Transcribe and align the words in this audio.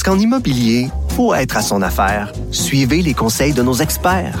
Parce 0.00 0.14
qu'en 0.14 0.22
immobilier, 0.22 0.86
pour 1.16 1.34
être 1.34 1.56
à 1.56 1.60
son 1.60 1.82
affaire, 1.82 2.32
suivez 2.52 3.02
les 3.02 3.14
conseils 3.14 3.52
de 3.52 3.62
nos 3.64 3.74
experts. 3.74 4.38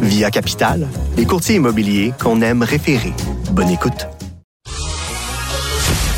Via 0.00 0.30
Capital, 0.30 0.88
les 1.18 1.26
courtiers 1.26 1.56
immobiliers 1.56 2.14
qu'on 2.18 2.40
aime 2.40 2.62
référer. 2.62 3.12
Bonne 3.50 3.68
écoute. 3.68 4.06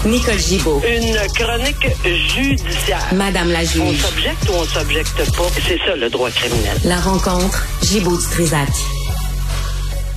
Nicole 0.05 0.39
Gibaud. 0.39 0.81
Une 0.89 1.17
chronique 1.35 1.89
judiciaire. 2.33 3.05
Madame 3.17 3.51
la 3.51 3.59
On 3.59 3.63
juge. 3.91 4.01
s'objecte 4.03 4.49
ou 4.49 4.53
on 4.55 4.65
s'objecte 4.65 5.37
pas? 5.37 5.49
C'est 5.67 5.79
ça 5.79 5.97
le 5.97 6.09
droit 6.09 6.31
criminel. 6.31 6.79
La 6.85 7.01
rencontre. 7.01 7.67
Gibaud 7.83 8.17
du 8.17 8.27
Trisac. 8.31 8.69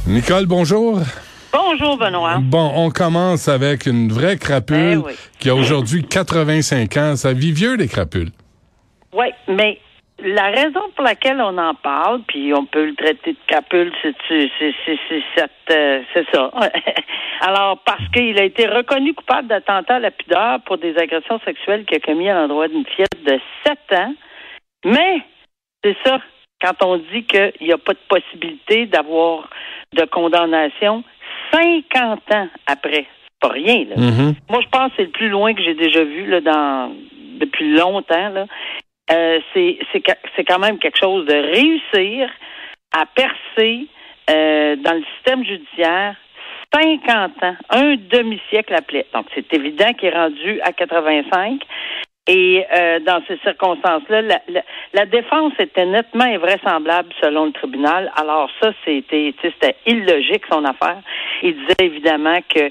Nicole, 0.05 0.45
bonjour. 0.45 0.99
Bonjour 1.51 1.97
Benoît. 1.97 2.37
Bon, 2.39 2.71
on 2.75 2.91
commence 2.91 3.47
avec 3.47 3.87
une 3.87 4.13
vraie 4.13 4.37
crapule 4.37 4.91
Eh 4.93 4.97
oui. 4.97 5.13
qui 5.39 5.49
a 5.49 5.55
aujourd'hui 5.55 6.03
85 6.07 6.97
ans. 6.97 7.15
Ça 7.15 7.33
vit 7.33 7.51
vieux, 7.51 7.75
les 7.75 7.87
crapules. 7.87 8.29
Oui, 9.13 9.27
mais 9.47 9.79
la 10.23 10.47
raison 10.49 10.81
pour 10.95 11.03
laquelle 11.03 11.41
on 11.41 11.57
en 11.57 11.73
parle, 11.75 12.21
puis 12.27 12.53
on 12.53 12.65
peut 12.65 12.85
le 12.85 12.95
traiter 12.95 13.33
de 13.33 13.37
capule, 13.47 13.91
c'est 14.01 14.15
euh, 15.71 16.03
ça. 16.33 16.51
Alors 17.41 17.79
parce 17.85 18.07
qu'il 18.13 18.37
a 18.37 18.43
été 18.43 18.67
reconnu 18.67 19.13
coupable 19.13 19.47
d'attentat 19.47 19.95
à 19.95 19.99
la 19.99 20.11
pudeur 20.11 20.59
pour 20.61 20.77
des 20.77 20.97
agressions 20.97 21.39
sexuelles 21.45 21.85
qu'il 21.85 21.97
a 21.97 21.99
commis 22.01 22.29
à 22.29 22.35
l'endroit 22.35 22.67
d'une 22.67 22.85
fillette 22.85 23.23
de 23.25 23.39
7 23.65 23.77
ans. 23.93 24.13
Mais 24.85 25.21
c'est 25.83 25.95
ça, 26.05 26.19
quand 26.61 26.83
on 26.83 26.97
dit 26.97 27.23
qu'il 27.23 27.53
n'y 27.61 27.71
a 27.71 27.77
pas 27.77 27.93
de 27.93 27.99
possibilité 28.09 28.85
d'avoir 28.87 29.49
de 29.93 30.03
condamnation 30.05 31.03
50 31.51 32.19
ans 32.33 32.47
après. 32.67 33.05
C'est 33.23 33.47
pas 33.47 33.53
rien, 33.53 33.85
là. 33.85 33.95
Mhm. 33.97 34.35
Moi, 34.49 34.59
je 34.61 34.67
pense 34.67 34.89
que 34.89 34.97
c'est 34.97 35.03
le 35.03 35.11
plus 35.11 35.29
loin 35.29 35.53
que 35.53 35.63
j'ai 35.63 35.73
déjà 35.73 36.03
vu 36.03 36.25
là, 36.25 36.41
dans 36.41 36.91
depuis 37.39 37.73
longtemps. 37.73 38.29
Là. 38.29 38.45
Euh, 39.11 39.39
c'est 39.53 39.79
c'est 39.91 40.03
ca- 40.05 40.17
c'est 40.35 40.43
quand 40.43 40.59
même 40.59 40.77
quelque 40.79 40.97
chose 40.99 41.25
de 41.25 41.33
réussir 41.33 42.29
à 42.95 43.05
percer 43.05 43.87
euh, 44.29 44.75
dans 44.77 44.93
le 44.93 45.03
système 45.15 45.43
judiciaire 45.43 46.15
50 46.73 47.43
ans, 47.43 47.55
un 47.71 47.95
demi-siècle 47.95 48.75
appelé. 48.75 49.03
Donc, 49.13 49.25
c'est 49.33 49.51
évident 49.53 49.91
qu'il 49.93 50.09
est 50.09 50.15
rendu 50.15 50.61
à 50.61 50.71
85. 50.71 51.61
Et 52.27 52.63
euh, 52.77 52.99
dans 52.99 53.23
ces 53.27 53.37
circonstances-là, 53.39 54.21
la, 54.21 54.39
la, 54.49 54.61
la 54.93 55.05
défense 55.07 55.53
était 55.57 55.87
nettement 55.87 56.25
invraisemblable 56.25 57.09
selon 57.23 57.45
le 57.45 57.51
tribunal. 57.53 58.11
Alors 58.15 58.51
ça, 58.61 58.71
c'était 58.85 59.33
illogique 59.87 60.43
son 60.51 60.63
affaire. 60.63 61.01
Il 61.41 61.55
disait 61.55 61.75
évidemment 61.85 62.37
que 62.53 62.69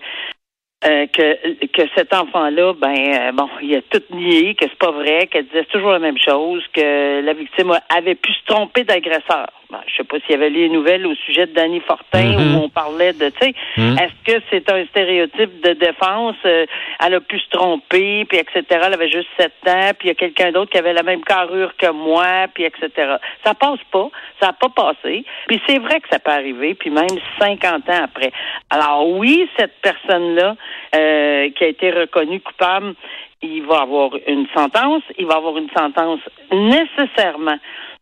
euh, 0.85 1.07
que, 1.09 1.67
que 1.67 1.89
cet 1.97 2.15
enfant-là, 2.15 2.73
ben 2.75 2.95
euh, 2.95 3.33
bon, 3.33 3.49
il 3.61 3.75
a 3.75 3.83
tout 3.83 4.03
nié, 4.11 4.55
que 4.55 4.67
c'est 4.69 4.79
pas 4.79 4.93
vrai, 4.93 5.27
qu'elle 5.27 5.47
disait 5.47 5.65
toujours 5.65 5.91
la 5.91 5.99
même 5.99 6.19
chose, 6.19 6.63
que 6.73 7.21
la 7.21 7.33
victime 7.33 7.73
avait 7.89 8.15
pu 8.15 8.33
se 8.33 8.45
tromper 8.47 8.85
d'agresseur. 8.85 9.49
Ben, 9.71 9.81
je 9.87 9.97
sais 9.97 10.05
pas 10.05 10.17
s'il 10.21 10.31
y 10.31 10.35
avait 10.35 10.49
les 10.49 10.71
nouvelles 10.71 11.07
au 11.07 11.15
sujet 11.15 11.45
de 11.47 11.53
Danny 11.53 11.81
Fortin 11.81 12.23
Mhm. 12.39 12.55
où 12.57 12.59
on 12.65 12.69
parlait 12.71 13.13
de, 13.13 13.29
tu 13.29 13.39
sais, 13.49 13.55
Mhm. 13.77 13.99
est-ce 13.99 14.33
que 14.33 14.43
c'est 14.51 14.71
un 14.73 14.87
stéréotype 14.87 15.61
de 15.61 15.75
défense? 15.75 16.37
euh, 16.47 16.65
elle 17.05 17.15
a 17.15 17.21
pu 17.21 17.39
se 17.39 17.49
tromper, 17.51 18.25
puis 18.25 18.39
etc. 18.39 18.63
Elle 18.71 18.95
avait 18.95 19.11
juste 19.11 19.29
7 19.37 19.53
ans, 19.67 19.91
puis 19.99 20.07
il 20.07 20.09
y 20.09 20.11
a 20.13 20.15
quelqu'un 20.15 20.53
d'autre 20.53 20.71
qui 20.71 20.79
avait 20.79 20.95
la 20.95 21.03
même 21.03 21.23
carrure 21.23 21.77
que 21.77 21.91
moi, 21.91 22.47
puis 22.55 22.65
etc. 22.65 23.17
Ça 23.45 23.53
passe 23.53 23.81
pas, 23.93 24.09
ça 24.41 24.47
n'a 24.47 24.53
pas 24.55 24.71
passé. 24.71 25.25
Puis 25.49 25.61
c'est 25.69 25.79
vrai 25.79 26.01
que 26.01 26.09
ça 26.11 26.19
peut 26.19 26.31
arriver, 26.31 26.75
puis 26.75 26.89
même 26.89 27.07
50 27.39 27.91
ans 27.91 28.05
après. 28.05 28.33
Alors 28.71 29.07
oui, 29.07 29.47
cette 29.59 29.75
personne-là 29.83 30.57
euh, 30.95 31.51
qui 31.51 31.65
a 31.65 31.67
été 31.69 31.91
reconnue 31.91 32.41
coupable, 32.41 32.95
il 33.43 33.63
va 33.65 33.83
avoir 33.83 34.13
une 34.27 34.47
sentence, 34.57 35.03
il 35.19 35.27
va 35.27 35.35
avoir 35.37 35.59
une 35.59 35.69
sentence 35.77 36.21
nécessairement 36.51 37.59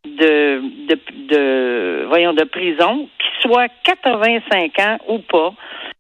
de, 0.07 2.05
voyons 2.09 2.33
de 2.33 2.45
prison, 2.45 3.09
qui 3.19 3.49
soit 3.49 3.69
85 3.85 4.79
ans 4.81 4.99
ou 5.09 5.19
pas, 5.19 5.53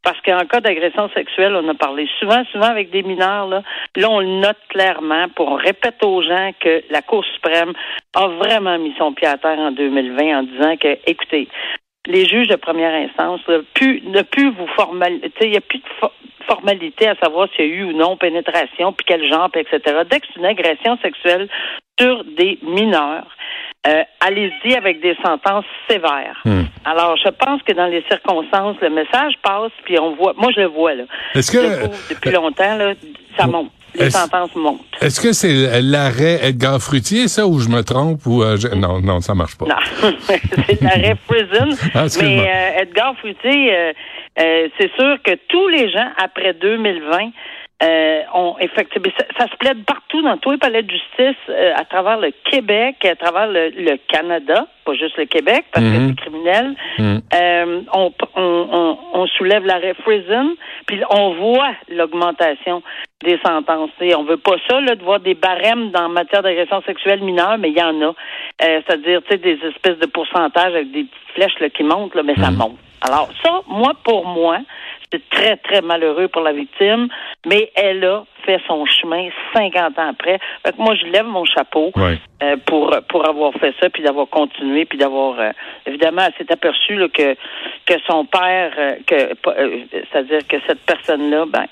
parce 0.03 0.21
qu'en 0.21 0.45
cas 0.47 0.61
d'agression 0.61 1.09
sexuelle, 1.11 1.55
on 1.57 1.69
a 1.69 1.75
parlé 1.75 2.09
souvent, 2.21 2.45
souvent 2.53 2.69
avec 2.69 2.91
des 2.91 3.03
mineurs, 3.03 3.49
là, 3.49 3.63
on 4.09 4.21
le 4.21 4.41
note 4.41 4.59
clairement 4.69 5.29
pour 5.35 5.49
on 5.49 5.57
répète 5.57 6.03
aux 6.05 6.23
gens 6.23 6.51
que 6.61 6.83
la 6.91 7.03
Cour 7.03 7.25
suprême 7.25 7.73
a 8.15 8.29
vraiment 8.29 8.79
mis 8.79 8.95
son 8.99 9.13
pied 9.13 9.27
à 9.27 9.37
terre 9.37 9.59
en 9.59 9.73
2020 9.73 10.39
en 10.39 10.43
disant 10.45 10.77
que, 10.77 10.97
écoutez, 11.07 11.49
les 12.07 12.25
juges 12.25 12.47
de 12.49 12.57
première 12.57 12.95
instance 12.95 13.41
ne 13.49 14.23
plus 14.23 14.51
vous 14.51 14.67
formaliser, 14.77 15.33
il 15.43 15.51
n'y 15.51 15.57
a 15.57 15.61
plus 15.61 15.79
de 15.79 15.85
fo- 16.01 16.13
formalité 16.47 17.09
à 17.09 17.17
savoir 17.17 17.49
s'il 17.57 17.67
y 17.67 17.69
a 17.69 17.75
eu 17.75 17.83
ou 17.83 17.93
non 17.93 18.17
pénétration, 18.17 18.93
puis 18.93 19.05
quel 19.09 19.27
genre, 19.29 19.51
puis 19.51 19.63
etc. 19.63 20.03
Dès 20.09 20.21
que 20.21 20.27
c'est 20.33 20.39
une 20.39 20.47
agression 20.47 20.97
sexuelle 21.03 21.49
sur 21.99 22.23
des 22.25 22.61
mineurs, 22.63 23.27
euh, 23.87 24.03
allez-y 24.21 24.75
avec 24.75 25.01
des 25.01 25.17
sentences 25.25 25.65
sévères. 25.89 26.41
Hmm. 26.45 26.63
Alors, 26.85 27.17
je 27.17 27.29
pense 27.31 27.63
que 27.63 27.73
dans 27.73 27.87
les 27.87 28.03
circonstances, 28.09 28.77
le 28.81 28.91
message 28.91 29.35
passe, 29.43 29.73
puis 29.85 29.99
on 29.99 30.15
voit, 30.15 30.35
moi 30.37 30.51
je 30.55 30.61
le 30.63 30.67
vois 30.69 30.95
là. 30.95 31.05
Est-ce 31.35 31.57
le 31.57 31.89
que, 31.89 32.15
depuis 32.15 32.31
longtemps 32.31 32.77
là, 32.77 32.93
ça 33.39 33.47
monte, 33.47 33.71
les 33.95 34.11
sentences 34.11 34.55
montent. 34.55 34.81
est-ce 35.01 35.21
que 35.21 35.33
c'est 35.33 35.81
l'arrêt 35.83 36.39
Edgar 36.43 36.81
Fruitier, 36.81 37.29
ça, 37.29 37.47
ou 37.47 37.59
je 37.61 37.69
me 37.69 37.83
trompe, 37.83 38.27
ou 38.27 38.43
euh, 38.43 38.57
je- 38.57 38.69
non, 38.75 39.01
non, 39.01 39.21
ça 39.21 39.35
marche 39.35 39.57
pas. 39.57 39.67
Non, 39.67 40.11
c'est 40.21 40.81
l'arrêt 40.83 41.17
prison. 41.27 41.69
Ah, 41.95 42.07
mais 42.21 42.49
euh, 42.49 42.83
Edgar 42.83 43.15
Fruitier, 43.19 43.75
euh, 43.75 43.93
euh, 44.39 44.69
c'est 44.79 44.91
sûr 44.97 45.17
que 45.25 45.33
tous 45.49 45.69
les 45.69 45.91
gens 45.91 46.09
après 46.23 46.53
2020 46.55 47.31
euh, 47.83 48.23
ont 48.33 48.57
effectivement 48.59 49.11
ça, 49.19 49.25
ça 49.39 49.47
se 49.53 49.57
plaide 49.59 49.85
partout 49.85 50.23
dans 50.23 50.39
tous 50.39 50.53
les 50.53 50.57
palais 50.57 50.83
de 50.83 50.91
justice 50.91 51.37
euh, 51.51 51.75
à 51.77 51.85
travers 51.85 52.17
le 52.19 52.33
Québec, 52.51 53.05
à 53.05 53.17
travers 53.17 53.47
le, 53.49 53.69
le 53.69 53.99
Canada, 54.09 54.67
pas 54.87 54.95
juste 54.95 55.17
le 55.19 55.27
Québec 55.27 55.67
parce 55.73 55.85
que 55.85 55.91
Mhm. 55.91 56.09
c'est 56.09 56.23
criminel. 56.23 56.75
Mhm. 56.99 57.21
Euh, 57.35 57.81
on, 57.93 58.13
on, 58.35 58.69
on, 58.73 58.99
on 59.21 59.27
soulève 59.27 59.67
l'arrêt 59.67 59.93
prison, 59.95 60.57
puis 60.87 61.01
on 61.11 61.35
voit 61.35 61.73
l'augmentation 61.89 62.83
des 63.25 63.39
sentences. 63.45 63.91
Et 64.01 64.15
on 64.15 64.25
veut 64.25 64.37
pas 64.39 64.57
ça, 64.69 64.81
là, 64.81 64.95
de 64.95 65.03
voir 65.03 65.21
des 65.21 65.35
barèmes 65.35 65.91
dans 65.91 66.09
matière 66.09 66.43
d'agression 66.43 66.81
sexuelle 66.83 67.21
mineure, 67.23 67.59
mais 67.59 67.71
il 67.71 67.79
y 67.79 67.83
en 67.83 68.01
a. 68.01 68.07
Euh, 68.07 68.81
C'est-à-dire, 68.87 69.21
tu 69.23 69.33
sais, 69.33 69.39
des 69.39 69.59
espèces 69.67 69.99
de 69.99 70.07
pourcentages 70.07 70.73
avec 70.75 70.91
des 70.93 71.05
petites 71.05 71.35
flèches 71.35 71.59
là, 71.61 71.69
qui 71.69 71.83
montent, 71.83 72.15
là, 72.15 72.23
mais 72.23 72.37
ça 72.37 72.51
Mhm. 72.51 72.57
monte. 72.57 72.79
Alors, 73.03 73.29
ça, 73.43 73.61
moi, 73.69 73.93
pour 74.05 74.27
moi, 74.27 74.59
c'est 75.13 75.29
très, 75.31 75.57
très 75.59 75.81
malheureux 75.83 76.29
pour 76.29 76.43
la 76.43 76.53
victime, 76.53 77.09
mais 77.47 77.71
elle 77.75 78.05
a 78.05 78.25
fait 78.45 78.61
son 78.67 78.85
chemin 78.87 79.29
50 79.55 79.99
ans 79.99 80.09
après. 80.11 80.39
Fait 80.65 80.73
que 80.73 80.79
moi, 80.83 80.95
je 80.95 81.07
lève 81.07 81.27
mon 81.27 81.45
chapeau 81.45 81.91
Ouais. 81.97 82.19
euh, 82.43 82.57
pour 82.67 82.95
pour 83.09 83.27
avoir 83.29 83.53
fait 83.55 83.75
ça, 83.81 83.89
puis 83.91 84.03
d'avoir 84.03 84.29
continué, 84.29 84.85
puis 84.85 84.99
d'avoir 84.99 85.39
euh, 85.41 85.51
évidemment, 85.87 86.23
elle 86.27 86.35
s'est 86.47 86.53
aperçue 86.53 86.97
là, 86.97 87.09
que 87.09 87.35
que 87.87 87.95
son 88.07 88.25
père, 88.25 88.73
euh, 88.79 88.95
que 89.07 89.35
c'est-à-dire 90.11 90.47
que 90.49 90.57
cette 90.67 90.81
personne-là, 90.87 91.45
ben 91.49 91.67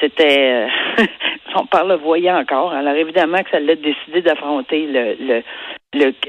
c'était 0.00 0.66
euh, 0.98 1.04
son 1.56 1.64
père 1.66 1.84
le 1.86 1.96
voyait 1.96 2.30
encore. 2.32 2.72
Alors 2.72 2.94
évidemment 2.94 3.42
que 3.42 3.50
ça 3.50 3.60
l'a 3.60 3.74
décidé 3.76 4.22
d'affronter 4.22 4.86
le 4.86 5.42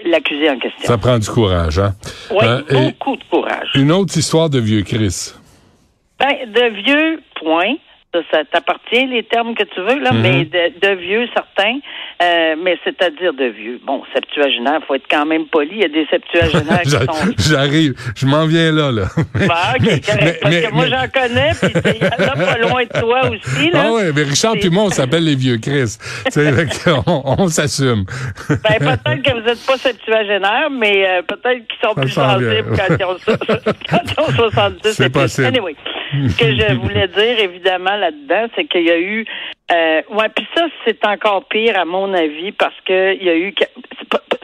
l'accusé 0.05 0.49
en 0.49 0.57
question. 0.57 0.87
Ça 0.87 0.97
prend 0.97 1.19
du 1.19 1.29
courage, 1.29 1.77
hein? 1.77 1.91
Oui, 2.31 2.45
Euh, 2.47 2.61
beaucoup 2.89 3.15
de 3.15 3.23
courage. 3.29 3.69
une 3.75 3.91
autre 3.91 4.17
histoire 4.17 4.49
de 4.49 4.59
vieux 4.59 4.81
Chris. 4.81 5.33
Ben, 6.21 6.51
de 6.51 6.75
vieux, 6.83 7.19
point. 7.39 7.75
Ça, 8.13 8.19
ça 8.29 8.39
t'appartient, 8.43 9.05
les 9.07 9.23
termes 9.23 9.55
que 9.55 9.63
tu 9.63 9.79
veux, 9.79 9.97
là, 10.03 10.11
Mhm. 10.11 10.21
mais 10.21 10.43
de, 10.43 10.85
de 10.85 10.95
vieux, 10.95 11.29
certains. 11.33 11.79
Euh, 12.21 12.55
mais 12.61 12.77
c'est-à-dire 12.83 13.31
de 13.33 13.45
vieux. 13.45 13.79
Bon, 13.85 14.03
septuagénaire, 14.13 14.81
faut 14.85 14.95
être 14.95 15.05
quand 15.09 15.25
même 15.25 15.45
poli. 15.45 15.69
Il 15.71 15.77
y 15.77 15.85
a 15.85 15.87
des 15.87 16.05
septuagénaires 16.07 16.81
qui 16.81 16.89
sont... 16.89 17.31
J'arrive, 17.37 17.93
je 18.17 18.25
m'en 18.25 18.45
viens 18.47 18.73
là, 18.73 18.91
là. 18.91 19.03
Bah, 19.47 19.75
ok, 19.79 19.85
correct. 20.05 20.05
Mais- 20.21 20.33
Parce 20.41 20.53
mais- 20.55 20.61
que 20.63 20.73
moi, 20.73 20.85
j'en 20.87 21.07
connais, 21.07 21.51
puis 21.61 21.71
il 22.01 22.03
y 22.03 22.05
en 22.05 22.27
a 22.27 22.35
pas 22.35 22.57
loin 22.57 22.83
de 22.83 22.99
toi 22.99 23.21
aussi, 23.29 23.71
là. 23.71 23.83
Ah 23.85 23.91
ouais, 23.93 24.11
mais 24.13 24.23
Richard 24.23 24.55
puis 24.59 24.69
moi, 24.69 24.83
on 24.83 24.89
s'appelle 24.89 25.23
les 25.23 25.35
vieux 25.35 25.57
Chris. 25.59 25.95
Qu'on- 26.83 27.23
on, 27.37 27.47
s'assume. 27.47 28.03
Ben, 28.49 28.77
peut-être 28.77 29.21
que 29.23 29.31
vous 29.39 29.45
n'êtes 29.47 29.65
pas 29.65 29.77
septuagénaire, 29.77 30.69
mais 30.69 31.07
euh, 31.07 31.21
peut-être 31.21 31.65
qu'ils 31.65 31.79
sont 31.81 31.95
Ça 31.95 32.01
plus 32.01 32.09
sensibles 32.11 32.77
quand 32.77 32.95
ils 32.99 33.05
ont, 33.05 33.17
so- 33.19 33.37
quand 33.89 34.01
ils 34.05 34.19
ont 34.19 34.49
70 34.49 34.91
C'est 34.93 35.09
possible. 35.09 35.47
Anyway, 35.47 35.75
ce 36.11 36.37
que 36.37 36.55
je 36.55 36.73
voulais 36.75 37.07
dire, 37.07 37.39
évidemment, 37.39 37.95
là-dedans, 37.95 38.47
c'est 38.55 38.65
qu'il 38.65 38.83
y 38.83 38.91
a 38.91 38.99
eu 38.99 39.25
Euh, 39.71 40.01
ouais, 40.09 40.27
puis 40.35 40.45
ça, 40.53 40.65
c'est 40.85 41.05
encore 41.05 41.45
pire 41.45 41.79
à 41.79 41.85
mon 41.85 42.13
avis 42.13 42.51
parce 42.51 42.75
que 42.85 43.15
il 43.15 43.23
y 43.23 43.29
a 43.29 43.37
eu 43.37 43.53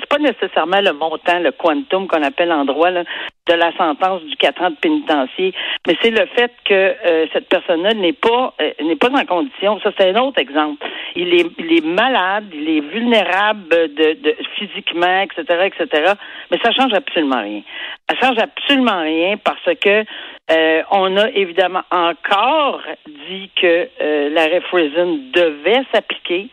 pas, 0.09 0.18
nécessairement 0.18 0.81
le 0.81 0.94
montant, 0.94 1.39
le 1.39 1.51
quantum 1.51 2.07
qu'on 2.07 2.24
appelle 2.24 2.51
en 2.51 2.65
droit 2.65 2.92
de 2.92 3.54
la 3.54 3.75
sentence 3.77 4.21
du 4.24 4.36
4 4.36 4.62
ans 4.62 4.69
de 4.71 4.75
pénitencier, 4.75 5.54
mais 5.88 5.95
c'est 6.01 6.12
le 6.12 6.25
fait 6.36 6.51
que 6.65 6.74
euh, 6.74 7.27
cette 7.33 7.48
personne-là 7.48 7.94
n'est 7.94 8.13
pas 8.13 8.54
euh, 8.62 8.71
n'est 8.83 8.95
pas 8.95 9.09
en 9.09 9.25
condition. 9.25 9.80
Ça, 9.81 9.92
c'est 9.98 10.09
un 10.09 10.21
autre 10.21 10.39
exemple. 10.39 10.86
Il 11.15 11.33
est 11.33 11.48
il 11.57 11.77
est 11.77 11.86
malade, 11.86 12.45
il 12.54 12.69
est 12.69 12.81
vulnérable 12.81 13.69
de, 13.69 14.36
physiquement, 14.56 15.21
etc., 15.21 15.69
etc. 15.71 16.13
Mais 16.51 16.57
ça 16.63 16.71
change 16.71 16.94
absolument 16.94 17.42
rien. 17.42 17.62
Ça 18.10 18.15
change 18.27 18.38
absolument 18.38 19.01
rien 19.01 19.38
parce 19.38 19.75
que 19.80 20.03
euh, 20.51 20.81
on 20.92 21.18
a 21.18 21.30
évidemment 21.30 21.83
encore 21.92 22.81
dit 23.30 23.50
que 23.56 23.89
l'arrêt 24.33 24.62
Friesen 24.62 25.31
devait 25.31 25.83
s'appliquer 25.94 26.48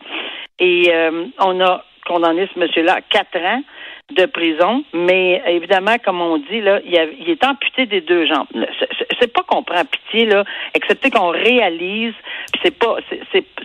et 0.59 0.91
on 1.39 1.61
a 1.61 1.83
condamné 2.05 2.47
ce 2.53 2.59
monsieur-là 2.59 2.95
à 2.95 3.01
quatre 3.01 3.37
ans 3.37 3.61
de 4.13 4.25
prison, 4.27 4.83
mais 4.93 5.41
évidemment, 5.47 5.95
comme 6.03 6.21
on 6.21 6.37
dit, 6.37 6.61
là, 6.61 6.79
il, 6.85 7.29
est 7.29 7.43
amputé 7.43 7.87
des 7.87 8.01
deux 8.01 8.27
jambes. 8.27 8.47
C'est- 9.19 9.33
pas 9.33 9.41
qu'on 9.41 9.63
prend 9.63 9.83
pitié, 9.83 10.27
là, 10.27 10.43
excepté 10.75 11.09
qu'on 11.09 11.29
réalise, 11.29 12.13
c'est 12.63 12.77
pas 12.77 12.97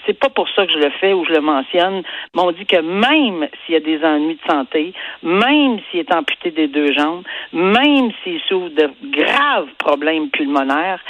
c'est 0.06 0.18
pas 0.18 0.30
pour 0.30 0.48
ça 0.48 0.66
que 0.66 0.72
je 0.72 0.78
le 0.78 0.90
fais 0.98 1.12
ou 1.12 1.24
je 1.26 1.32
le 1.32 1.40
mentionne, 1.40 2.02
mais 2.34 2.42
on 2.42 2.50
dit 2.50 2.64
que 2.64 2.80
même 2.80 3.46
s'il 3.64 3.74
y 3.74 3.76
a 3.76 3.80
des 3.80 4.02
ennuis 4.02 4.36
de 4.42 4.50
santé, 4.50 4.94
même 5.22 5.78
s'il 5.90 6.00
est 6.00 6.12
amputé 6.12 6.50
des 6.50 6.66
deux 6.66 6.92
jambes, 6.92 7.22
même 7.52 8.10
s'il 8.24 8.40
souffre 8.48 8.70
de 8.70 8.90
graves 9.10 9.68
problèmes 9.78 10.30
pulmonaires, 10.30 11.00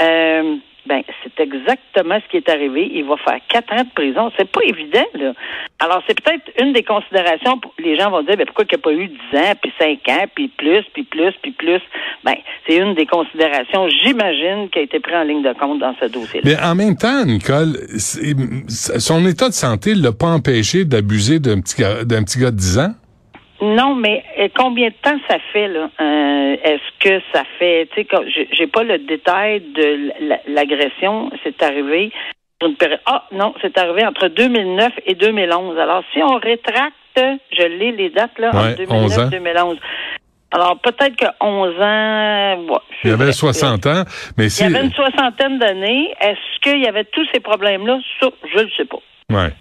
euh, 0.00 0.56
ben, 0.88 1.02
c'est 1.22 1.38
exactement 1.42 2.18
ce 2.24 2.30
qui 2.30 2.38
est 2.38 2.48
arrivé. 2.48 2.90
Il 2.94 3.04
va 3.04 3.16
faire 3.18 3.38
quatre 3.48 3.72
ans 3.74 3.84
de 3.84 3.90
prison. 3.94 4.32
C'est 4.38 4.50
pas 4.50 4.62
évident, 4.64 5.06
là. 5.14 5.32
Alors, 5.80 6.02
c'est 6.06 6.18
peut-être 6.20 6.50
une 6.60 6.72
des 6.72 6.82
considérations. 6.82 7.60
Les 7.78 7.96
gens 7.96 8.10
vont 8.10 8.22
dire, 8.22 8.36
ben, 8.36 8.46
pourquoi 8.46 8.64
il 8.64 8.74
n'y 8.74 8.80
a 8.80 8.82
pas 8.82 8.92
eu 8.92 9.08
dix 9.08 9.38
ans, 9.38 9.52
puis 9.60 9.72
cinq 9.78 10.08
ans, 10.08 10.24
puis 10.34 10.48
plus, 10.48 10.82
puis 10.94 11.04
plus, 11.04 11.32
puis 11.42 11.52
plus? 11.52 11.80
Ben, 12.24 12.34
c'est 12.66 12.76
une 12.76 12.94
des 12.94 13.06
considérations, 13.06 13.88
j'imagine, 13.88 14.70
qui 14.70 14.78
a 14.78 14.82
été 14.82 14.98
prise 14.98 15.16
en 15.16 15.24
ligne 15.24 15.42
de 15.42 15.52
compte 15.52 15.78
dans 15.78 15.94
ce 16.00 16.06
dossier-là. 16.06 16.42
Mais 16.44 16.58
en 16.66 16.74
même 16.74 16.96
temps, 16.96 17.24
Nicole, 17.24 17.76
son 18.68 19.26
état 19.26 19.48
de 19.48 19.54
santé 19.54 19.94
l'a 19.94 20.12
pas 20.12 20.28
empêché 20.28 20.84
d'abuser 20.84 21.38
d'un 21.38 21.60
petit 21.60 21.80
gars, 21.80 22.04
petit 22.04 22.40
gars 22.40 22.50
de 22.50 22.56
10 22.56 22.78
ans? 22.78 22.94
Non, 23.60 23.94
mais 23.94 24.22
euh, 24.38 24.48
combien 24.56 24.88
de 24.88 24.94
temps 25.02 25.18
ça 25.28 25.38
fait 25.52 25.68
là? 25.68 25.90
Euh, 26.00 26.56
Est-ce 26.62 26.98
que 27.00 27.20
ça 27.32 27.42
fait 27.58 27.88
Tu 27.94 28.02
sais, 28.02 28.48
j'ai 28.52 28.66
pas 28.68 28.84
le 28.84 28.98
détail 28.98 29.60
de 29.60 30.12
la- 30.20 30.40
l'agression. 30.46 31.30
C'est 31.42 31.60
arrivé 31.62 32.10
sur 32.60 32.68
une 32.70 32.76
période. 32.76 33.00
Ah 33.06 33.24
non, 33.32 33.54
c'est 33.60 33.76
arrivé 33.78 34.06
entre 34.06 34.28
2009 34.28 34.92
et 35.06 35.14
2011. 35.14 35.78
Alors 35.78 36.02
si 36.12 36.22
on 36.22 36.36
rétracte, 36.36 36.94
je 37.16 37.62
l'ai 37.66 37.92
les 37.92 38.10
dates 38.10 38.38
là 38.38 38.50
Ouais, 38.54 38.72
entre 38.80 38.92
11 38.94 39.18
ans. 39.18 39.28
2009 39.28 39.32
et 39.32 39.38
2011. 39.38 39.78
Alors 40.50 40.78
peut-être 40.78 41.16
que 41.16 41.26
11 41.40 41.74
ans. 41.80 42.72
ouais, 42.72 42.78
Il 42.90 42.96
c'est 43.02 43.10
avait 43.10 43.24
vrai. 43.24 43.32
60 43.32 43.86
ans, 43.86 44.02
mais 44.36 44.44
Il 44.44 44.50
si. 44.50 44.62
y 44.62 44.66
avait 44.66 44.84
une 44.84 44.92
soixantaine 44.92 45.58
d'années. 45.58 46.14
Est-ce 46.20 46.60
qu'il 46.62 46.80
y 46.80 46.86
avait 46.86 47.04
tous 47.04 47.26
ces 47.34 47.40
problèmes-là? 47.40 47.98
Ça, 48.20 48.28
je 48.54 48.58
le 48.62 48.70
sais 48.76 48.84
pas. 48.84 48.98
Ouais. 49.30 49.52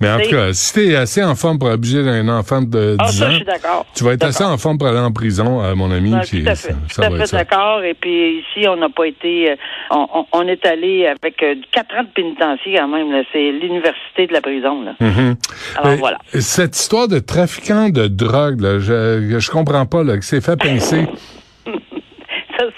Mais 0.00 0.10
en 0.10 0.18
tout 0.18 0.30
cas, 0.30 0.52
si 0.52 0.72
t'es 0.74 0.96
assez 0.96 1.22
en 1.22 1.36
forme 1.36 1.56
pour 1.56 1.70
abuser 1.70 2.02
d'un 2.02 2.28
enfant 2.28 2.60
de 2.60 2.96
10 2.96 2.98
Ah 2.98 3.06
ça, 3.06 3.26
ans, 3.26 3.30
je 3.30 3.36
suis 3.36 3.44
d'accord. 3.44 3.86
tu 3.94 4.02
vas 4.02 4.14
être 4.14 4.24
assez 4.24 4.42
en 4.42 4.58
forme 4.58 4.78
pour 4.78 4.88
aller 4.88 4.98
en 4.98 5.12
prison, 5.12 5.62
euh, 5.62 5.76
mon 5.76 5.92
ami. 5.92 6.12
Ouais, 6.12 6.22
puis 6.22 6.42
tout 6.42 6.50
à 6.50 6.56
fait, 6.56 6.74
ça 6.90 7.02
tout 7.06 7.14
à 7.14 7.16
va 7.18 7.26
fait 7.26 7.36
d'accord. 7.36 7.84
Et 7.84 7.94
puis 7.94 8.40
ici, 8.40 8.66
on 8.68 8.74
n'a 8.74 8.88
pas 8.88 9.06
été, 9.06 9.52
euh, 9.52 9.56
on, 9.92 10.08
on- 10.12 10.26
on 10.32 10.48
est 10.48 10.66
allé 10.66 11.06
avec 11.06 11.40
euh, 11.40 11.54
quatre 11.70 11.94
ans 11.94 12.02
de 12.02 12.08
pénitencier 12.08 12.74
quand 12.76 12.88
même. 12.88 13.22
C'est 13.32 13.52
l'université 13.52 14.26
de 14.26 14.32
la 14.32 14.40
prison. 14.40 14.82
Là. 14.82 14.94
Mhm. 14.98 15.36
Alors 15.76 15.86
Mais 15.92 15.96
voilà. 15.98 16.18
Cette 16.40 16.76
histoire 16.76 17.06
de 17.06 17.20
trafiquant 17.20 17.90
de 17.90 18.08
drogue, 18.08 18.60
là, 18.60 18.80
je, 18.80 19.36
je 19.38 19.50
comprends 19.52 19.86
pas, 19.86 20.02
là, 20.02 20.18
que 20.18 20.24
c'est 20.24 20.40
fait 20.40 20.56
pincer. 20.56 21.06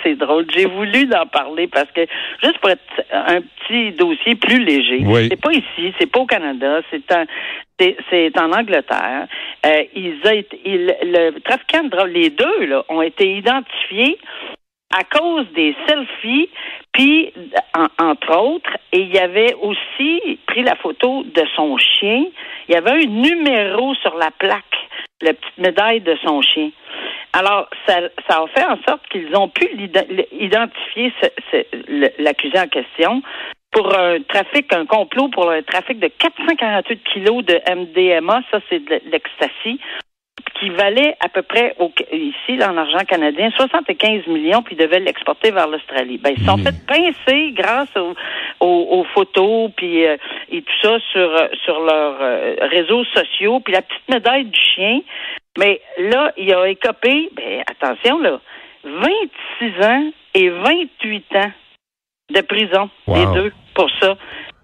C'est 0.04 0.14
drôle. 0.16 0.46
J'ai 0.54 0.66
voulu 0.66 1.08
en 1.14 1.26
parler 1.26 1.66
parce 1.66 1.90
que, 1.92 2.02
juste 2.42 2.58
pour 2.58 2.70
être 2.70 2.82
un 3.10 3.40
petit 3.40 3.92
dossier 3.92 4.34
plus 4.36 4.62
léger, 4.62 5.00
Oui. 5.04 5.28
c'est 5.30 5.40
pas 5.40 5.52
ici, 5.52 5.94
c'est 5.98 6.10
pas 6.10 6.20
au 6.20 6.26
Canada, 6.26 6.80
c'est 6.90 7.10
en, 7.12 7.24
c'est, 7.78 7.96
c'est 8.10 8.38
en 8.38 8.52
Angleterre. 8.52 9.26
Euh, 9.66 9.82
ils 9.96 10.20
été- 10.30 10.60
le 11.02 11.38
trafiquant 11.40 11.84
de 11.84 11.88
drogue, 11.88 12.12
les 12.12 12.30
deux, 12.30 12.66
là, 12.66 12.84
ont 12.88 13.02
été 13.02 13.36
identifiés 13.36 14.18
à 14.96 15.02
cause 15.04 15.46
des 15.54 15.74
selfies, 15.88 16.48
puis, 16.92 17.32
en- 17.76 18.04
entre 18.10 18.36
autres, 18.38 18.70
et 18.92 19.00
il 19.00 19.18
avait 19.18 19.54
aussi 19.54 20.38
pris 20.46 20.62
la 20.62 20.76
photo 20.76 21.24
de 21.24 21.42
son 21.56 21.76
chien. 21.78 22.26
Il 22.68 22.74
y 22.74 22.76
avait 22.76 22.92
un 23.02 23.06
numéro 23.06 23.94
sur 23.96 24.14
la 24.16 24.30
plaque, 24.38 24.62
la 25.22 25.34
petite 25.34 25.58
médaille 25.58 26.00
de 26.00 26.16
son 26.24 26.42
chien. 26.42 26.70
Alors, 27.32 27.68
ça, 27.86 28.00
ça 28.28 28.42
a 28.42 28.46
fait 28.48 28.64
en 28.64 28.78
sorte 28.86 29.06
qu'ils 29.10 29.34
ont 29.36 29.48
pu 29.48 29.68
identifier 30.32 31.12
l'accusé 32.18 32.58
en 32.58 32.68
question 32.68 33.22
pour 33.72 33.92
un 33.98 34.20
trafic, 34.22 34.72
un 34.72 34.86
complot 34.86 35.28
pour 35.28 35.50
un 35.50 35.62
trafic 35.62 35.98
de 35.98 36.06
448 36.06 37.02
kilos 37.12 37.44
de 37.44 37.60
MDMA, 37.68 38.42
ça 38.52 38.60
c'est 38.68 38.78
de 38.78 39.00
l'ecstasy, 39.10 39.80
qui 40.64 40.70
valait 40.70 41.14
à 41.20 41.28
peu 41.28 41.42
près 41.42 41.74
au, 41.78 41.92
ici, 42.10 42.58
en 42.64 42.76
argent 42.78 43.04
canadien, 43.06 43.50
75 43.56 44.26
millions, 44.28 44.62
puis 44.62 44.76
devaient 44.76 45.00
l'exporter 45.00 45.50
vers 45.50 45.68
l'Australie. 45.68 46.16
Ben, 46.18 46.32
ils 46.36 46.40
se 46.40 46.46
sont 46.46 46.56
fait 46.56 46.74
pincer 46.86 47.52
grâce 47.52 47.94
aux, 47.96 48.14
aux- 48.60 49.00
aux 49.00 49.04
photos, 49.12 49.70
puis 49.76 50.06
euh, 50.06 50.16
et 50.50 50.62
tout 50.62 50.72
ça 50.82 50.96
sur, 51.12 51.20
euh, 51.36 51.48
sur 51.64 51.80
leurs 51.80 52.16
euh, 52.20 52.54
réseaux 52.62 53.04
sociaux, 53.04 53.60
puis 53.60 53.74
la 53.74 53.82
petite 53.82 54.08
médaille 54.08 54.46
du 54.46 54.60
chien. 54.74 55.00
Mais 55.58 55.80
là, 55.98 56.32
il 56.38 56.52
a 56.54 56.66
écopé, 56.68 57.28
ben, 57.32 57.62
attention, 57.70 58.18
là, 58.20 58.40
26 58.84 59.84
ans 59.86 60.10
et 60.34 60.48
28 60.48 61.24
ans 61.36 61.52
de 62.34 62.40
prison, 62.40 62.88
Wow. 63.06 63.16
les 63.16 63.40
deux, 63.42 63.52
pour 63.74 63.90
ça. 64.00 64.16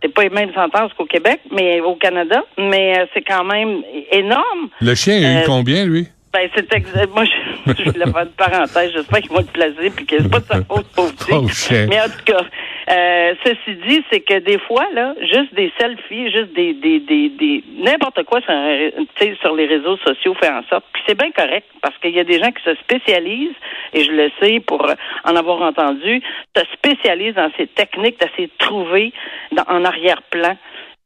C'est 0.03 0.13
pas 0.15 0.23
les 0.23 0.31
mêmes 0.31 0.53
sentences 0.55 0.93
qu'au 0.95 1.05
Québec, 1.05 1.41
mais 1.51 1.81
au 1.81 1.95
Canada, 1.97 2.43
mais 2.59 2.99
euh, 2.99 3.07
c'est 3.13 3.23
quand 3.23 3.45
même 3.45 3.83
énorme. 4.13 4.69
Le 4.81 4.95
chien 4.95 5.15
a 5.17 5.19
eu 5.19 5.37
Euh, 5.39 5.43
combien, 5.47 5.85
lui? 5.85 6.09
Ben, 6.33 6.49
c'est 6.55 6.71
exa- 6.73 7.09
Moi, 7.15 7.25
je, 7.25 7.73
je 7.85 7.91
voulais 7.91 8.07
faire 8.07 8.23
une 8.23 8.29
parenthèse. 8.31 8.93
J'espère 8.95 9.21
qu'ils 9.21 9.31
vont 9.33 9.39
le 9.41 9.45
placer 9.45 9.91
puis 9.91 10.07
que 10.07 10.17
c'est 10.23 10.31
pas 10.31 10.39
de 10.41 10.47
sa 10.47 10.63
faute, 10.69 10.87
pauvre 10.97 11.51
chien. 11.53 11.87
Mais 11.89 12.01
en 12.01 12.05
tout 12.05 12.25
cas, 12.25 12.43
euh, 12.91 13.35
ceci 13.45 13.77
dit, 13.87 14.03
c'est 14.11 14.21
que 14.21 14.39
des 14.41 14.59
fois, 14.59 14.85
là, 14.93 15.15
juste 15.21 15.55
des 15.55 15.73
selfies, 15.79 16.31
juste 16.33 16.53
des, 16.55 16.73
des, 16.75 16.99
des, 17.01 17.29
des 17.29 17.65
n'importe 17.79 18.23
quoi 18.25 18.41
sur, 18.41 19.37
sur 19.41 19.55
les 19.55 19.67
réseaux 19.67 19.97
sociaux 19.99 20.35
fait 20.35 20.49
en 20.51 20.63
sorte. 20.69 20.85
Puis 20.93 21.03
c'est 21.07 21.17
bien 21.19 21.31
correct 21.31 21.67
parce 21.83 21.97
qu'il 21.99 22.15
y 22.15 22.21
a 22.21 22.25
des 22.25 22.39
gens 22.39 22.51
qui 22.51 22.63
se 22.65 22.75
spécialisent, 22.77 23.55
et 23.93 24.03
je 24.03 24.11
le 24.11 24.31
sais 24.41 24.61
pour 24.61 24.85
en 25.25 25.37
avoir 25.37 25.63
entendu, 25.63 26.21
se 26.57 26.63
spécialisent 26.75 27.35
dans 27.35 27.51
ces 27.57 27.67
techniques 27.69 28.19
de 28.21 28.49
trouver 28.59 29.13
dans- 29.53 29.65
en 29.69 29.85
arrière-plan. 29.85 30.57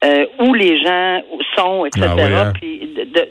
euh, 0.04 0.26
où 0.38 0.52
les 0.52 0.76
gens 0.84 1.22
sont, 1.56 1.86
etc. 1.86 2.06
Ah 2.10 2.14
oui, 2.14 2.22
hein? 2.34 2.52
Puis 2.60 2.83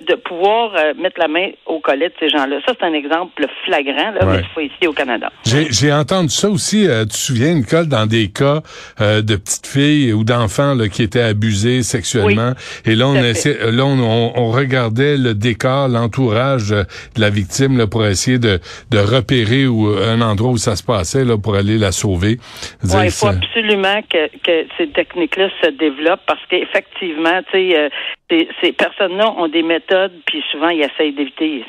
de, 0.08 0.16
pouvoir 0.16 0.74
euh, 0.76 0.94
mettre 1.02 1.20
la 1.20 1.28
main 1.28 1.50
au 1.66 1.80
collet 1.80 2.10
de 2.10 2.14
ces 2.20 2.30
gens-là. 2.30 2.58
Ça, 2.66 2.74
c'est 2.80 2.86
un 2.86 2.94
exemple 2.94 3.46
flagrant, 3.66 4.12
là, 4.12 4.26
Ouais. 4.26 4.42
mais 4.58 4.66
ici 4.66 4.88
au 4.88 4.94
Canada. 4.94 5.32
J'ai 5.44 5.92
entendu 5.94 6.30
ça 6.30 6.50
aussi, 6.50 6.88
euh, 6.88 7.04
tu 7.04 7.10
te 7.10 7.14
souviens, 7.18 7.54
Nicole, 7.54 7.88
dans 7.88 8.06
des 8.06 8.30
cas 8.30 8.62
euh, 9.02 9.22
de 9.22 9.36
petites 9.36 9.68
filles 9.68 10.14
ou 10.14 10.24
d'enfants 10.24 10.76
qui 10.92 11.04
étaient 11.04 11.22
abusés 11.22 11.84
sexuellement. 11.84 12.54
Et 12.86 12.96
là, 12.96 13.08
on, 13.08 13.16
essaie, 13.16 13.58
là 13.72 13.86
on, 13.86 14.00
on- 14.00 14.34
on 14.36 14.50
regardait 14.52 15.18
le 15.18 15.34
décor, 15.34 15.88
l'entourage 15.88 16.72
euh, 16.72 16.84
de 17.16 17.22
la 17.22 17.30
victime 17.30 17.78
là, 17.78 17.88
pour 17.88 18.06
essayer 18.06 18.40
de, 18.40 18.60
de 18.92 18.98
repérer 19.00 19.68
où, 19.68 19.88
un 19.88 20.22
endroit 20.22 20.52
où 20.52 20.58
ça 20.58 20.76
se 20.76 20.84
passait 20.84 21.26
là, 21.26 21.38
pour 21.38 21.56
aller 21.56 21.78
la 21.78 21.92
sauver. 21.92 22.38
Ouais, 22.84 23.06
il 23.06 23.12
faut 23.12 23.28
absolument 23.28 24.02
que, 24.12 24.28
que 24.44 24.68
ces 24.78 24.88
techniques-là 24.88 25.50
se 25.64 25.70
développent 25.72 26.22
parce 26.28 26.42
qu'effectivement, 26.50 27.42
tu 27.52 27.58
sais, 27.70 27.78
euh, 27.78 27.90
ces, 28.30 28.48
ces 28.62 28.72
personnes-là 28.72 29.32
ont 29.38 29.48
des 29.48 29.64
méthodes, 29.64 29.93
puis 30.26 30.44
souvent 30.52 30.70
ils 30.70 30.82
essayent 30.82 31.14
d'éviter. 31.14 31.64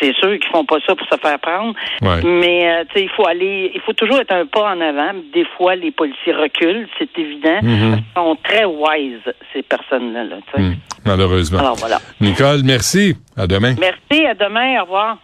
C'est, 0.00 0.12
sûr 0.14 0.38
qu'ils 0.38 0.50
font 0.50 0.64
pas 0.64 0.76
ça 0.86 0.94
pour 0.94 1.06
se 1.06 1.16
faire 1.16 1.38
prendre, 1.38 1.74
Ouais. 2.02 2.22
mais 2.24 2.68
euh, 2.68 2.84
tu 2.88 2.98
sais, 2.98 3.04
il 3.04 3.10
faut 3.10 3.26
aller, 3.26 3.70
il 3.74 3.80
faut 3.80 3.92
toujours 3.92 4.20
être 4.20 4.32
un 4.32 4.46
pas 4.46 4.70
en 4.74 4.80
avant. 4.80 5.12
Des 5.32 5.44
fois, 5.56 5.74
les 5.76 5.90
policiers 5.90 6.32
reculent, 6.32 6.88
c'est 6.98 7.18
évident. 7.18 7.60
Mhm. 7.62 7.98
Ils 7.98 8.14
sont 8.14 8.36
très 8.42 8.64
wise 8.64 9.20
ces 9.52 9.62
personnes-là. 9.62 10.24
là. 10.24 10.36
Hum, 10.56 10.74
malheureusement. 11.04 11.58
Alors 11.58 11.76
voilà. 11.76 11.98
Nicole, 12.20 12.62
merci. 12.64 13.16
À 13.36 13.46
demain. 13.46 13.74
Merci, 13.78 14.26
à 14.26 14.34
demain, 14.34 14.80
au 14.80 14.84
revoir. 14.84 15.18